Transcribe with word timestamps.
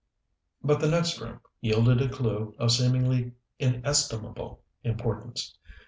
But 0.63 0.79
the 0.79 0.89
next 0.89 1.19
room 1.21 1.41
yielded 1.59 2.01
a 2.01 2.09
clew 2.09 2.55
of 2.57 2.71
seemingly 2.71 3.33
inestimable 3.59 4.63
importance. 4.83 5.55